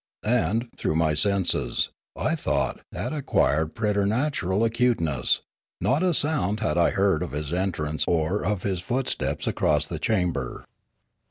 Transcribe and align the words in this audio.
And, 0.25 0.67
though 0.81 0.95
my 0.95 1.13
senses, 1.13 1.91
I 2.17 2.33
thought, 2.33 2.79
had 2.91 3.13
acquired 3.13 3.75
preternatural 3.75 4.63
acuteness, 4.65 5.41
not 5.79 6.01
a 6.01 6.15
sound 6.15 6.59
had 6.59 6.75
I 6.75 6.89
heard 6.89 7.21
of 7.21 7.33
his 7.33 7.53
entrance 7.53 8.05
or 8.07 8.43
of 8.43 8.63
his 8.63 8.79
footsteps 8.79 9.45
across 9.45 9.85
the 9.85 9.99
chamber. 9.99 10.65